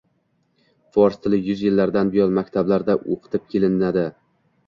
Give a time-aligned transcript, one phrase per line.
[0.95, 4.07] fors tili yuz yillardan buyon maktablarda o‘qitib kelinadi